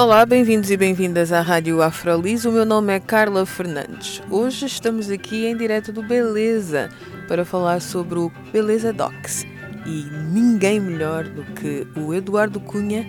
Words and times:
Olá, 0.00 0.24
bem-vindos 0.24 0.70
e 0.70 0.78
bem-vindas 0.78 1.30
à 1.30 1.42
Rádio 1.42 1.82
Afrolis. 1.82 2.46
O 2.46 2.52
meu 2.52 2.64
nome 2.64 2.90
é 2.90 2.98
Carla 2.98 3.44
Fernandes. 3.44 4.22
Hoje 4.30 4.64
estamos 4.64 5.10
aqui 5.10 5.44
em 5.44 5.54
direto 5.54 5.92
do 5.92 6.02
Beleza 6.02 6.88
para 7.28 7.44
falar 7.44 7.82
sobre 7.82 8.18
o 8.18 8.32
Beleza 8.50 8.94
Docs. 8.94 9.44
E 9.84 10.06
ninguém 10.32 10.80
melhor 10.80 11.24
do 11.24 11.42
que 11.52 11.86
o 11.94 12.14
Eduardo 12.14 12.58
Cunha 12.60 13.06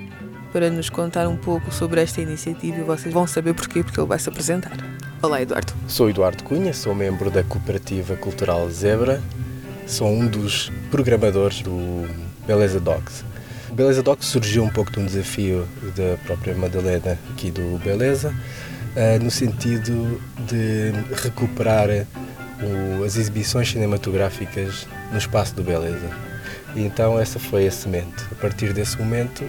para 0.52 0.70
nos 0.70 0.90
contar 0.90 1.30
um 1.30 1.38
pouco 1.38 1.74
sobre 1.74 2.02
esta 2.02 2.20
iniciativa 2.20 2.80
e 2.80 2.84
vocês 2.84 3.14
vão 3.14 3.26
saber 3.26 3.54
porquê, 3.54 3.82
porque 3.84 3.98
ele 3.98 4.08
vai 4.10 4.20
se 4.20 4.28
apresentar. 4.28 4.76
Olá, 5.22 5.42
Eduardo. 5.42 5.72
Sou 5.88 6.10
Eduardo 6.10 6.44
Cunha, 6.44 6.74
sou 6.74 6.94
membro 6.94 7.32
da 7.32 7.42
Cooperativa 7.42 8.18
Cultural 8.18 8.70
Zebra, 8.70 9.22
sou 9.88 10.10
um 10.10 10.28
dos 10.28 10.70
programadores 10.92 11.62
do 11.62 12.06
Beleza 12.46 12.82
Docs. 12.82 13.31
Beleza 13.72 14.04
Docs 14.04 14.26
surgiu 14.28 14.64
um 14.64 14.70
pouco 14.70 14.92
de 14.92 15.00
um 15.00 15.06
desafio 15.06 15.66
da 15.96 16.18
própria 16.26 16.54
Madalena 16.54 17.18
aqui 17.32 17.50
do 17.50 17.80
Beleza, 17.80 18.36
eh, 18.98 19.18
no 19.18 19.32
sentido 19.32 20.22
de 20.46 20.92
recuperar 21.24 21.88
as 23.04 23.16
exibições 23.16 23.70
cinematográficas 23.70 24.86
no 25.12 25.18
espaço 25.18 25.56
do 25.56 25.64
Beleza. 25.64 26.10
E 26.76 26.82
então 26.82 27.18
essa 27.18 27.40
foi 27.40 27.66
a 27.66 27.72
semente. 27.72 28.26
A 28.32 28.36
partir 28.36 28.74
desse 28.74 29.00
momento 29.00 29.44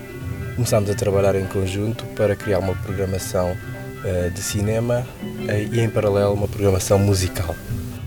começámos 0.54 0.88
a 0.88 0.94
trabalhar 0.94 1.34
em 1.34 1.46
conjunto 1.46 2.04
para 2.14 2.36
criar 2.36 2.60
uma 2.60 2.76
programação 2.76 3.56
eh, 4.04 4.30
de 4.30 4.40
cinema 4.40 5.04
eh, 5.48 5.68
e 5.70 5.80
em 5.80 5.90
paralelo 5.90 6.32
uma 6.32 6.46
programação 6.46 6.96
musical. 6.96 7.56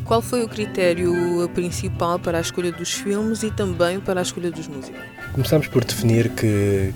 Qual 0.06 0.22
foi 0.22 0.44
o 0.44 0.48
critério 0.48 1.50
principal 1.54 2.18
para 2.20 2.38
a 2.38 2.42
escolha 2.42 2.72
dos 2.72 2.94
filmes 2.94 3.44
e 3.44 3.52
também 3.52 4.00
para 4.00 4.22
a 4.22 4.24
escolha 4.24 4.50
dos 4.50 4.68
músicos? 4.68 5.02
Começamos 5.36 5.68
por 5.68 5.84
definir 5.84 6.30
que, 6.30 6.94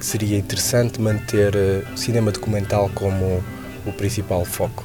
seria 0.00 0.38
interessante 0.38 0.98
manter 0.98 1.54
eh, 1.54 1.84
o 1.92 1.96
cinema 1.98 2.32
documental 2.32 2.90
como 2.94 3.44
o 3.84 3.92
principal 3.92 4.46
foco. 4.46 4.82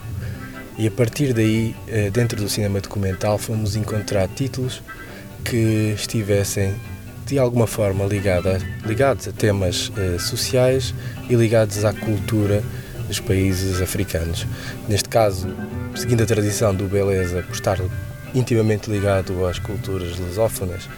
E 0.77 0.85
a 0.87 0.91
partir 0.91 1.33
daí, 1.33 1.73
dentro 2.11 2.37
do 2.37 2.49
cinema 2.49 2.81
documental, 2.81 3.37
fomos 3.37 3.77
encontrar 3.77 4.27
títulos 4.27 4.83
que 5.45 5.93
estivessem 5.95 6.75
de 7.25 7.39
alguma 7.39 7.65
forma 7.65 8.03
ligada, 8.03 8.59
ligados 8.85 9.25
a 9.29 9.31
temas 9.31 9.89
sociais 10.19 10.93
e 11.29 11.35
ligados 11.35 11.85
à 11.85 11.93
cultura 11.93 12.61
dos 13.07 13.21
países 13.21 13.81
africanos. 13.81 14.45
Neste 14.89 15.07
caso, 15.07 15.47
seguindo 15.95 16.23
a 16.23 16.25
tradição 16.25 16.75
do 16.75 16.89
Beleza, 16.89 17.41
por 17.41 17.55
estar 17.55 17.79
intimamente 18.35 18.91
ligado 18.91 19.45
às 19.45 19.59
culturas 19.59 20.19
lusófonas, 20.19 20.89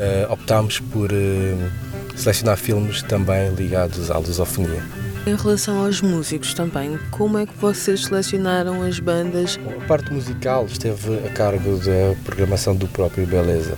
uh, 0.00 0.32
optámos 0.32 0.80
por 0.80 1.10
uh, 1.12 2.16
selecionar 2.16 2.56
filmes 2.56 3.02
também 3.02 3.54
ligados 3.54 4.10
à 4.10 4.18
lusofonia. 4.18 4.82
Em 5.26 5.34
relação 5.34 5.82
aos 5.82 6.02
músicos 6.02 6.52
também, 6.52 6.98
como 7.10 7.38
é 7.38 7.46
que 7.46 7.56
vocês 7.56 8.04
selecionaram 8.04 8.82
as 8.82 9.00
bandas? 9.00 9.58
A 9.80 9.86
parte 9.86 10.12
musical 10.12 10.66
esteve 10.66 11.14
a 11.26 11.30
cargo 11.30 11.78
da 11.78 12.14
programação 12.24 12.76
do 12.76 12.86
próprio 12.86 13.26
Beleza. 13.26 13.74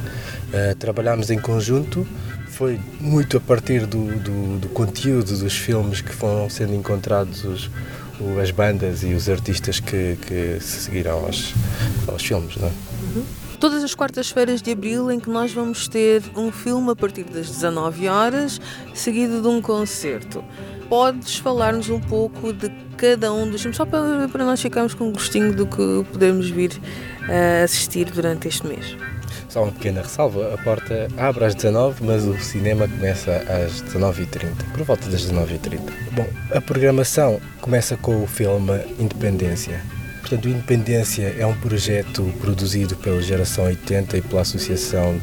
Uh, 0.49 0.75
trabalhámos 0.75 1.31
em 1.31 1.39
conjunto, 1.39 2.07
foi 2.49 2.81
muito 3.01 3.37
a 3.37 3.41
partir 3.41 3.87
do, 3.87 4.07
do, 4.19 4.59
do, 4.59 4.69
conteúdo 4.71 5.37
dos 5.39 5.57
filmes 5.57 6.01
que 6.01 6.13
foram 6.13 6.49
sendo 6.49 6.75
encontrados 6.75 7.45
os, 7.45 7.71
as 8.43 8.51
bandas 8.51 9.03
e 9.03 9.13
os 9.13 9.29
artistas 9.29 9.79
que, 9.79 10.17
que 10.27 10.59
se 10.61 10.81
seguiram 10.81 11.13
aos, 11.13 11.55
aos 12.09 12.25
filmes. 12.25 12.57
Não 12.57 12.69
é? 12.69 12.73
Uhum. 13.03 13.25
Todas 13.59 13.83
as 13.83 13.94
quartas-feiras 13.94 14.61
de 14.61 14.71
abril, 14.71 15.11
em 15.11 15.19
que 15.19 15.31
nós 15.31 15.53
vamos 15.53 15.89
ter 15.89 16.22
um 16.37 16.53
filme 16.53 16.91
a 16.91 16.97
partir 16.97 17.25
das 17.25 17.49
19 17.49 18.09
horas, 18.09 18.61
seguido 18.94 19.41
de 19.41 19.49
um 19.49 19.62
concerto. 19.62 20.44
Podes 20.89 21.39
falar-nos 21.39 21.89
um 21.89 22.00
pouco 22.00 22.53
de 22.53 22.71
cada 22.97 23.33
um 23.33 23.50
dos 23.50 23.62
filmes, 23.62 23.77
só 23.77 23.87
para, 23.87 24.28
para 24.28 24.45
nós 24.45 24.61
ficarmos 24.61 24.95
com 24.95 25.09
um 25.09 25.12
gostinho 25.12 25.55
do 25.55 25.66
que 25.66 26.05
podemos 26.12 26.49
vir 26.50 26.81
a 27.28 27.65
assistir 27.65 28.05
durante 28.11 28.47
este 28.47 28.66
mês? 28.66 28.97
Só 29.49 29.62
uma 29.62 29.72
pequena 29.72 30.03
ressalva, 30.03 30.53
a 30.53 30.59
porta 30.59 31.09
abre 31.16 31.47
às 31.47 31.55
19 31.55 32.05
mas 32.05 32.25
o 32.25 32.39
cinema 32.39 32.87
começa 32.87 33.37
às 33.49 33.83
19h30, 33.83 34.53
por 34.75 34.84
volta 34.84 35.09
das 35.09 35.31
19h30. 35.31 35.81
Bom, 36.12 36.28
a 36.55 36.61
programação 36.61 37.41
começa 37.61 37.97
com 37.97 38.22
o 38.22 38.27
filme 38.27 38.81
Independência. 38.99 39.81
Portanto, 40.27 40.49
Independência 40.49 41.37
é 41.39 41.47
um 41.47 41.55
projeto 41.55 42.25
produzido 42.41 42.97
pela 42.97 43.23
Geração 43.23 43.67
80 43.67 44.17
e 44.17 44.21
pela 44.21 44.43
Associação 44.43 45.21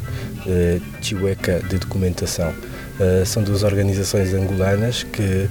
eh, 0.47 0.79
de 1.01 1.77
Documentação. 1.77 2.53
Eh, 2.97 3.25
são 3.25 3.43
duas 3.43 3.63
organizações 3.63 4.33
angolanas 4.33 5.03
que 5.03 5.49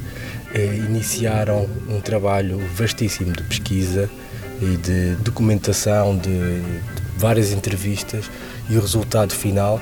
eh, 0.55 0.75
iniciaram 0.89 1.69
um 1.87 2.01
trabalho 2.01 2.59
vastíssimo 2.75 3.31
de 3.31 3.43
pesquisa 3.43 4.09
e 4.63 4.79
de 4.79 5.17
documentação, 5.17 6.17
de, 6.17 6.31
de 6.31 6.81
várias 7.19 7.53
entrevistas 7.53 8.31
e 8.71 8.77
o 8.79 8.81
resultado 8.81 9.35
final 9.35 9.77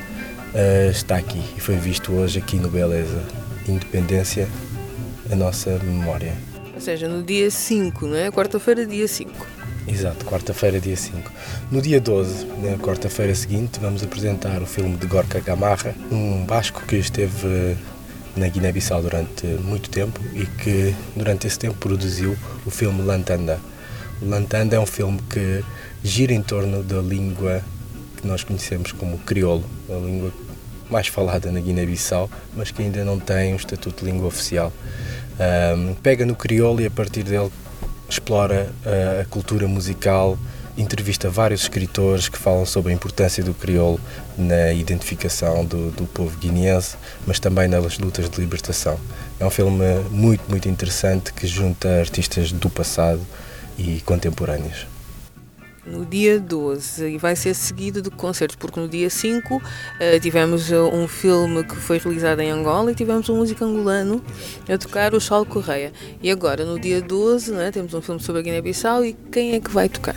uh, 0.52 0.90
está 0.90 1.16
aqui 1.16 1.42
e 1.56 1.60
foi 1.60 1.76
visto 1.76 2.10
hoje 2.12 2.40
aqui 2.40 2.56
no 2.56 2.68
Beleza. 2.68 3.22
Independência, 3.68 4.48
a 5.30 5.36
nossa 5.36 5.78
memória. 5.84 6.34
Ou 6.74 6.80
seja, 6.80 7.06
no 7.06 7.22
dia 7.22 7.50
5, 7.50 8.06
não 8.06 8.16
é? 8.16 8.32
Quarta-feira, 8.32 8.86
dia 8.86 9.06
5. 9.06 9.59
Exato, 9.88 10.24
quarta-feira, 10.26 10.78
dia 10.78 10.96
5. 10.96 11.30
No 11.70 11.80
dia 11.80 12.00
12, 12.00 12.46
na 12.46 12.76
quarta-feira 12.78 13.34
seguinte, 13.34 13.80
vamos 13.80 14.02
apresentar 14.02 14.62
o 14.62 14.66
filme 14.66 14.96
de 14.96 15.06
Gorka 15.06 15.40
Gamarra, 15.40 15.94
um 16.12 16.44
basco 16.44 16.82
que 16.86 16.96
esteve 16.96 17.76
na 18.36 18.46
Guiné-Bissau 18.48 19.02
durante 19.02 19.46
muito 19.46 19.90
tempo 19.90 20.20
e 20.34 20.46
que 20.46 20.94
durante 21.16 21.46
esse 21.46 21.58
tempo 21.58 21.76
produziu 21.78 22.36
o 22.64 22.70
filme 22.70 23.02
Lantanda. 23.02 23.58
O 24.20 24.28
Lantanda 24.28 24.76
é 24.76 24.80
um 24.80 24.86
filme 24.86 25.18
que 25.28 25.64
gira 26.04 26.32
em 26.32 26.42
torno 26.42 26.82
da 26.82 27.00
língua 27.00 27.62
que 28.16 28.26
nós 28.26 28.44
conhecemos 28.44 28.92
como 28.92 29.18
crioulo, 29.18 29.64
a 29.88 29.94
língua 29.94 30.32
mais 30.90 31.06
falada 31.06 31.50
na 31.50 31.60
Guiné-Bissau, 31.60 32.30
mas 32.54 32.70
que 32.70 32.82
ainda 32.82 33.04
não 33.04 33.18
tem 33.18 33.54
um 33.54 33.56
estatuto 33.56 34.04
de 34.04 34.10
língua 34.10 34.28
oficial. 34.28 34.72
Um, 35.38 35.94
pega 35.94 36.26
no 36.26 36.34
crioulo 36.34 36.82
e 36.82 36.86
a 36.86 36.90
partir 36.90 37.22
dele 37.22 37.50
explora 38.10 38.72
a, 38.84 39.22
a 39.22 39.24
cultura 39.24 39.66
musical, 39.66 40.38
entrevista 40.76 41.28
vários 41.28 41.62
escritores 41.62 42.28
que 42.28 42.38
falam 42.38 42.66
sobre 42.66 42.92
a 42.92 42.94
importância 42.94 43.42
do 43.42 43.54
crioulo 43.54 44.00
na 44.36 44.72
identificação 44.72 45.64
do, 45.64 45.90
do 45.90 46.04
povo 46.04 46.36
guineense, 46.38 46.96
mas 47.26 47.38
também 47.38 47.68
nas 47.68 47.98
lutas 47.98 48.28
de 48.28 48.40
libertação. 48.40 48.98
É 49.38 49.44
um 49.44 49.50
filme 49.50 49.84
muito, 50.10 50.42
muito 50.48 50.68
interessante 50.68 51.32
que 51.32 51.46
junta 51.46 52.00
artistas 52.00 52.52
do 52.52 52.68
passado 52.68 53.20
e 53.78 54.00
contemporâneos 54.02 54.86
no 55.86 56.04
dia 56.04 56.38
12 56.38 57.14
e 57.14 57.18
vai 57.18 57.34
ser 57.34 57.54
seguido 57.54 58.02
de 58.02 58.10
concertos, 58.10 58.56
porque 58.56 58.78
no 58.78 58.88
dia 58.88 59.08
5 59.08 59.56
uh, 59.56 59.62
eh, 59.98 60.18
tivemos 60.20 60.70
uh, 60.70 60.88
um 60.92 61.08
filme 61.08 61.64
que 61.64 61.74
foi 61.76 61.98
realizado 61.98 62.40
em 62.40 62.50
Angola 62.50 62.92
e 62.92 62.94
tivemos 62.94 63.28
um 63.28 63.36
músico 63.36 63.64
angolano 63.64 64.22
a 64.68 64.78
tocar 64.78 65.14
o 65.14 65.20
Charles 65.20 65.48
Correia. 65.48 65.92
E 66.22 66.30
agora, 66.30 66.64
no 66.64 66.78
dia 66.78 67.00
12, 67.00 67.52
né, 67.52 67.70
temos 67.70 67.94
um 67.94 68.02
filme 68.02 68.20
sobre 68.20 68.40
a 68.40 68.42
Guiné-Bissau 68.44 69.04
e 69.04 69.16
quem 69.32 69.54
é 69.54 69.60
que 69.60 69.70
vai 69.70 69.88
tocar? 69.88 70.16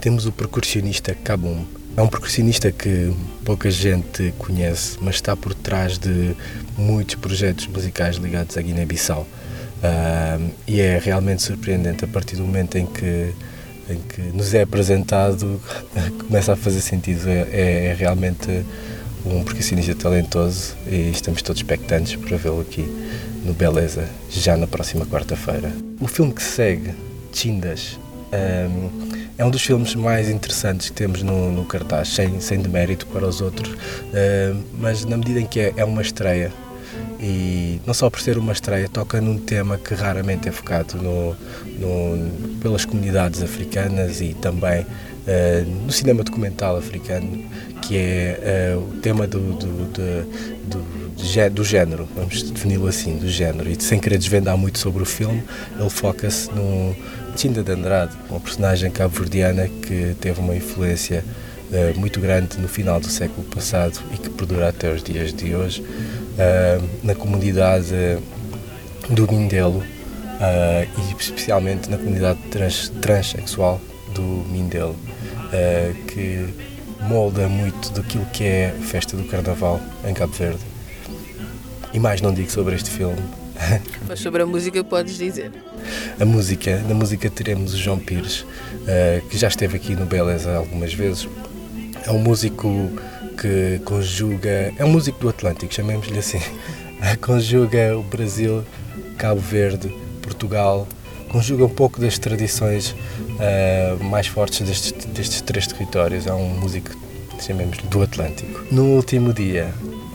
Temos 0.00 0.26
o 0.26 0.32
percussionista 0.32 1.14
Kabum. 1.14 1.64
É 1.96 2.02
um 2.02 2.08
percussionista 2.08 2.72
que 2.72 3.12
pouca 3.44 3.70
gente 3.70 4.32
conhece, 4.38 4.96
mas 5.00 5.16
está 5.16 5.36
por 5.36 5.54
trás 5.54 5.98
de 5.98 6.34
muitos 6.76 7.16
projetos 7.16 7.66
musicais 7.66 8.16
ligados 8.16 8.56
à 8.56 8.62
Guiné-Bissau. 8.62 9.26
Uh, 9.82 10.50
e 10.66 10.80
é 10.80 10.98
realmente 10.98 11.42
surpreendente 11.42 12.04
a 12.04 12.08
partir 12.08 12.36
do 12.36 12.42
momento 12.42 12.78
em 12.78 12.86
que 12.86 13.32
em 13.88 13.98
que 13.98 14.20
nos 14.36 14.54
é 14.54 14.62
apresentado 14.62 15.60
começa 16.26 16.52
a 16.52 16.56
fazer 16.56 16.80
sentido. 16.80 17.28
É, 17.28 17.48
é, 17.50 17.86
é 17.86 17.94
realmente 17.94 18.64
um 19.24 19.44
percussionista 19.44 19.94
talentoso 19.94 20.74
e 20.86 21.10
estamos 21.10 21.42
todos 21.42 21.60
expectantes 21.60 22.16
para 22.16 22.36
vê-lo 22.36 22.60
aqui 22.60 22.82
no 23.44 23.52
Beleza, 23.52 24.08
já 24.30 24.56
na 24.56 24.66
próxima 24.66 25.06
quarta-feira. 25.06 25.72
O 26.00 26.08
filme 26.08 26.32
que 26.32 26.42
segue, 26.42 26.94
Chindas, 27.32 27.98
um, 28.32 29.12
é 29.36 29.44
um 29.44 29.50
dos 29.50 29.62
filmes 29.62 29.94
mais 29.94 30.28
interessantes 30.28 30.88
que 30.88 30.94
temos 30.94 31.22
no, 31.22 31.50
no 31.52 31.64
cartaz, 31.64 32.08
sem, 32.08 32.40
sem 32.40 32.60
demérito 32.60 33.06
para 33.06 33.26
os 33.26 33.40
outros, 33.40 33.70
um, 33.70 34.62
mas 34.78 35.04
na 35.04 35.16
medida 35.16 35.40
em 35.40 35.46
que 35.46 35.60
é, 35.60 35.74
é 35.76 35.84
uma 35.84 36.02
estreia 36.02 36.52
e 37.22 37.80
não 37.86 37.94
só 37.94 38.10
por 38.10 38.20
ser 38.20 38.36
uma 38.36 38.52
estreia, 38.52 38.88
toca 38.88 39.20
num 39.20 39.38
tema 39.38 39.78
que 39.78 39.94
raramente 39.94 40.48
é 40.48 40.52
focado 40.52 40.96
no, 40.96 41.36
no 41.78 42.58
pelas 42.58 42.84
comunidades 42.84 43.40
africanas 43.40 44.20
e 44.20 44.34
também 44.34 44.82
uh, 44.82 45.84
no 45.86 45.92
cinema 45.92 46.24
documental 46.24 46.76
africano, 46.76 47.44
que 47.80 47.96
é 47.96 48.74
uh, 48.76 48.80
o 48.80 49.00
tema 49.00 49.28
do, 49.28 49.38
do, 49.52 49.84
do, 49.92 51.50
do, 51.50 51.64
género, 51.64 52.08
vamos 52.16 52.42
defini-lo 52.42 52.88
assim, 52.88 53.16
do 53.16 53.28
género. 53.28 53.70
E 53.70 53.80
sem 53.80 54.00
querer 54.00 54.18
desvendar 54.18 54.56
muito 54.56 54.80
sobre 54.80 55.04
o 55.04 55.06
filme, 55.06 55.44
ele 55.78 55.90
foca-se 55.90 56.50
no 56.50 56.96
Tinda 57.36 57.62
de 57.62 57.70
Andrade, 57.70 58.16
uma 58.28 58.40
personagem 58.40 58.90
cabo-verdiana 58.90 59.68
que 59.68 60.16
teve 60.20 60.40
uma 60.40 60.56
influência 60.56 61.24
uh, 61.70 61.98
muito 62.00 62.18
grande 62.18 62.58
no 62.58 62.66
final 62.66 62.98
do 62.98 63.08
século 63.08 63.46
passado 63.46 64.00
e 64.12 64.18
que 64.18 64.28
perdura 64.28 64.68
até 64.68 64.92
os 64.92 65.04
dias 65.04 65.32
de 65.32 65.54
hoje, 65.54 65.84
uh, 66.32 66.88
na 67.02 67.14
comunidade 67.14 68.18
do 69.10 69.30
Mindelo 69.30 69.82
e 70.98 71.22
especialmente 71.22 71.88
na 71.88 71.96
comunidade 71.96 72.38
trans, 72.50 72.88
transexual 73.00 73.80
do 74.12 74.22
Mindelo, 74.50 74.96
que 76.08 76.48
molda 77.02 77.48
muito 77.48 77.92
daquilo 77.92 78.26
que 78.26 78.44
é 78.44 78.74
a 78.76 78.82
festa 78.82 79.16
do 79.16 79.24
Carnaval 79.24 79.80
em 80.04 80.12
Cabo 80.12 80.32
Verde. 80.32 80.60
E 81.92 81.98
mais 81.98 82.20
não 82.20 82.32
digo 82.32 82.50
sobre 82.50 82.74
este 82.74 82.90
filme. 82.90 83.18
Mas 84.08 84.20
sobre 84.20 84.42
a 84.42 84.46
música 84.46 84.82
podes 84.82 85.16
dizer. 85.16 85.52
A 86.18 86.24
música, 86.24 86.78
na 86.88 86.94
música 86.94 87.28
teremos 87.28 87.74
o 87.74 87.76
João 87.76 87.98
Pires, 87.98 88.40
uh, 88.40 89.26
que 89.28 89.36
já 89.36 89.48
esteve 89.48 89.76
aqui 89.76 89.94
no 89.94 90.06
Beleza 90.06 90.56
algumas 90.56 90.94
vezes. 90.94 91.28
É 92.04 92.10
um 92.10 92.18
músico 92.18 92.68
que 93.36 93.80
conjuga, 93.84 94.72
é 94.76 94.84
um 94.84 94.88
músico 94.88 95.18
do 95.20 95.28
Atlântico, 95.28 95.72
chamemos-lhe 95.72 96.18
assim. 96.18 96.40
conjuga 97.20 97.96
o 97.96 98.02
Brasil, 98.02 98.64
Cabo 99.18 99.40
Verde, 99.40 99.94
Portugal, 100.22 100.86
conjuga 101.28 101.64
um 101.64 101.68
pouco 101.68 102.00
das 102.00 102.18
tradições 102.18 102.90
uh, 102.90 104.04
mais 104.04 104.26
fortes 104.26 104.66
destes, 104.66 104.92
destes 105.06 105.40
três 105.40 105.66
territórios. 105.66 106.26
É 106.26 106.32
um 106.32 106.48
músico, 106.48 106.90
chamemos 107.40 107.78
do 107.78 108.02
Atlântico. 108.02 108.66
No 108.70 108.84
último 108.96 109.32
dia, 109.32 109.72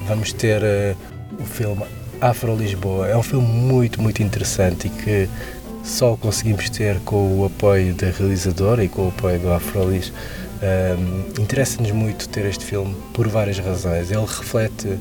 vamos 0.07 0.31
ter 0.31 0.61
uh, 0.61 0.97
o 1.39 1.45
filme 1.45 1.83
Afro 2.21 2.55
Lisboa. 2.55 3.07
É 3.07 3.17
um 3.17 3.23
filme 3.23 3.47
muito, 3.47 4.01
muito 4.01 4.23
interessante 4.23 4.87
e 4.87 4.89
que 4.89 5.29
só 5.87 6.17
conseguimos 6.17 6.69
ter 6.69 6.99
com 6.99 7.39
o 7.39 7.45
apoio 7.45 7.93
da 7.93 8.07
realizadora 8.07 8.83
e 8.83 8.89
com 8.89 9.05
o 9.05 9.07
apoio 9.07 9.39
do 9.39 9.51
Afrolis. 9.51 10.11
Um, 10.61 11.41
Interessa-nos 11.41 11.91
muito 11.91 12.27
ter 12.27 12.45
este 12.45 12.65
filme 12.65 12.93
por 13.13 13.27
várias 13.27 13.57
razões. 13.57 14.11
Ele 14.11 14.25
reflete 14.25 14.87
uh, 14.87 14.99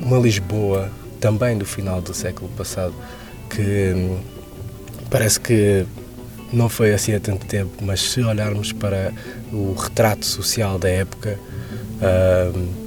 uma 0.00 0.18
Lisboa 0.18 0.90
também 1.20 1.58
do 1.58 1.66
final 1.66 2.00
do 2.00 2.14
século 2.14 2.50
passado 2.56 2.94
que 3.50 3.92
um, 3.94 4.18
parece 5.10 5.38
que 5.38 5.86
não 6.52 6.68
foi 6.68 6.94
assim 6.94 7.14
há 7.14 7.20
tanto 7.20 7.44
tempo, 7.46 7.72
mas 7.82 8.00
se 8.00 8.22
olharmos 8.22 8.72
para 8.72 9.12
o 9.52 9.74
retrato 9.74 10.24
social 10.24 10.78
da 10.78 10.88
época, 10.88 11.38
uh, 12.00 12.83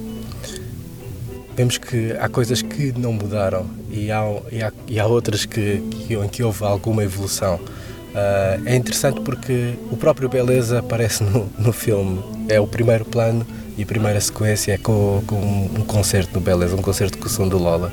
vemos 1.58 1.76
que 1.76 2.12
há 2.20 2.28
coisas 2.28 2.62
que 2.62 2.92
não 2.96 3.12
mudaram 3.12 3.66
e 3.90 4.12
há, 4.12 4.22
e 4.52 4.62
há, 4.62 4.72
e 4.86 5.00
há 5.00 5.06
outras 5.06 5.44
que, 5.44 5.82
que, 6.06 6.14
em 6.14 6.28
que 6.28 6.44
houve 6.44 6.62
alguma 6.62 7.02
evolução. 7.02 7.56
Uh, 7.56 8.62
é 8.64 8.76
interessante 8.76 9.20
porque 9.22 9.74
o 9.90 9.96
próprio 9.96 10.28
Beleza 10.28 10.78
aparece 10.78 11.24
no, 11.24 11.50
no 11.58 11.72
filme. 11.72 12.22
É 12.48 12.60
o 12.60 12.66
primeiro 12.66 13.04
plano 13.04 13.44
e 13.76 13.82
a 13.82 13.86
primeira 13.86 14.20
sequência 14.20 14.72
é 14.72 14.78
com, 14.78 15.20
com 15.26 15.34
um 15.34 15.84
concerto 15.84 16.32
no 16.34 16.40
Beleza, 16.40 16.76
um 16.76 16.82
concerto 16.82 17.18
com 17.18 17.26
o 17.26 17.28
som 17.28 17.48
do 17.48 17.58
Lola. 17.58 17.92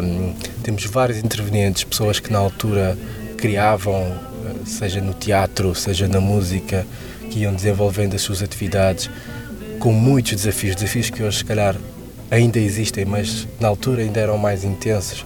Um, 0.00 0.32
temos 0.62 0.84
vários 0.84 1.18
intervenientes, 1.18 1.82
pessoas 1.82 2.20
que 2.20 2.32
na 2.32 2.38
altura 2.38 2.96
criavam, 3.36 4.16
seja 4.64 5.00
no 5.00 5.12
teatro, 5.12 5.74
seja 5.74 6.06
na 6.06 6.20
música, 6.20 6.86
que 7.30 7.40
iam 7.40 7.52
desenvolvendo 7.52 8.14
as 8.14 8.22
suas 8.22 8.44
atividades 8.44 9.10
com 9.80 9.92
muitos 9.92 10.36
desafios, 10.36 10.76
desafios 10.76 11.10
que 11.10 11.20
hoje, 11.20 11.38
se 11.38 11.44
calhar, 11.44 11.74
ainda 12.34 12.58
existem, 12.58 13.04
mas 13.04 13.46
na 13.60 13.68
altura 13.68 14.02
ainda 14.02 14.18
eram 14.20 14.36
mais 14.36 14.64
intensos. 14.64 15.24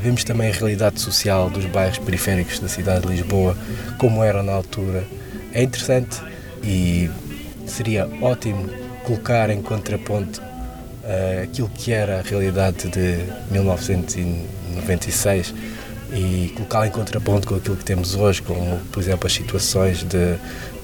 Vemos 0.00 0.24
também 0.24 0.50
a 0.50 0.52
realidade 0.52 1.00
social 1.00 1.48
dos 1.50 1.64
bairros 1.66 1.98
periféricos 1.98 2.58
da 2.58 2.68
cidade 2.68 3.06
de 3.06 3.12
Lisboa, 3.12 3.56
como 3.98 4.22
era 4.22 4.42
na 4.42 4.52
altura. 4.52 5.04
É 5.52 5.62
interessante 5.62 6.20
e 6.62 7.10
seria 7.66 8.08
ótimo 8.20 8.68
colocar 9.04 9.50
em 9.50 9.62
contraponto 9.62 10.40
uh, 10.40 11.42
aquilo 11.42 11.68
que 11.70 11.92
era 11.92 12.18
a 12.18 12.22
realidade 12.22 12.88
de 12.88 13.24
1996 13.50 15.54
e 16.12 16.52
colocá-la 16.56 16.88
em 16.88 16.90
contraponto 16.90 17.48
com 17.48 17.54
aquilo 17.56 17.76
que 17.76 17.84
temos 17.84 18.14
hoje, 18.14 18.40
como, 18.42 18.78
por 18.92 19.02
exemplo, 19.02 19.26
as 19.26 19.32
situações 19.32 20.04
de, 20.04 20.36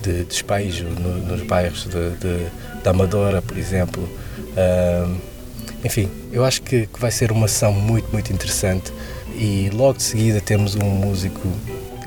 de 0.02 0.24
despejo 0.24 0.84
no, 0.84 1.18
nos 1.18 1.42
bairros 1.42 1.84
de, 1.84 2.10
de, 2.16 2.46
da 2.82 2.90
Amadora, 2.90 3.40
por 3.40 3.56
exemplo. 3.56 4.02
Uh, 4.56 5.33
enfim, 5.84 6.08
eu 6.32 6.44
acho 6.44 6.62
que, 6.62 6.86
que, 6.86 6.98
vai 6.98 7.10
ser 7.10 7.30
uma 7.30 7.44
ação 7.44 7.72
muito, 7.72 8.10
muito 8.10 8.32
interessante 8.32 8.90
e 9.36 9.68
logo 9.72 9.98
de 9.98 10.02
seguida 10.02 10.40
temos 10.40 10.74
um 10.74 10.88
músico 10.88 11.46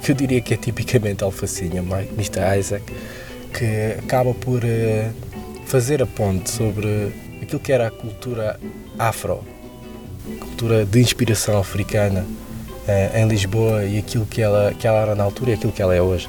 que 0.01 0.11
eu 0.11 0.15
diria 0.15 0.41
que 0.41 0.53
é 0.53 0.57
tipicamente 0.57 1.23
alfacinha, 1.23 1.81
Mr. 1.81 2.57
Isaac, 2.57 2.83
que 3.53 3.99
acaba 3.99 4.33
por 4.33 4.63
uh, 4.63 5.13
fazer 5.65 6.01
a 6.01 6.07
ponte 6.07 6.49
sobre 6.49 7.13
aquilo 7.41 7.59
que 7.59 7.71
era 7.71 7.87
a 7.87 7.91
cultura 7.91 8.59
afro, 8.97 9.43
cultura 10.39 10.85
de 10.85 10.99
inspiração 10.99 11.59
africana 11.59 12.21
uh, 12.21 13.17
em 13.17 13.27
Lisboa 13.27 13.85
e 13.85 13.99
aquilo 13.99 14.25
que 14.25 14.41
ela, 14.41 14.73
que 14.73 14.87
ela 14.87 14.99
era 15.01 15.15
na 15.15 15.23
altura 15.23 15.51
e 15.51 15.53
aquilo 15.53 15.71
que 15.71 15.81
ela 15.81 15.93
é 15.93 16.01
hoje. 16.01 16.27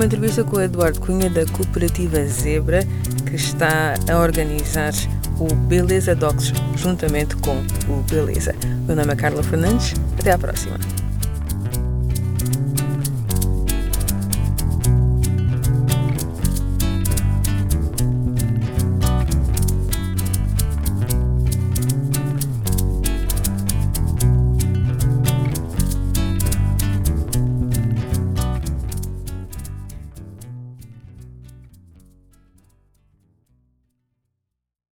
Uma 0.00 0.06
entrevista 0.06 0.42
com 0.42 0.56
o 0.56 0.60
Eduardo 0.62 0.98
Cunha 0.98 1.28
da 1.28 1.44
Cooperativa 1.44 2.24
Zebra, 2.24 2.80
que 3.26 3.36
está 3.36 3.92
a 4.10 4.18
organizar 4.18 4.94
o 5.38 5.54
Beleza 5.54 6.14
Docs 6.14 6.54
juntamente 6.74 7.36
com 7.36 7.58
o 7.86 8.02
Beleza. 8.08 8.54
Meu 8.86 8.96
nome 8.96 9.12
é 9.12 9.16
Carla 9.16 9.42
Fernandes. 9.42 9.92
Até 10.18 10.32
à 10.32 10.38
próxima. 10.38 10.78